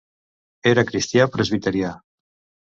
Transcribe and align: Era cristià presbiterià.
Era 0.71 0.83
cristià 0.91 1.27
presbiterià. 1.35 1.93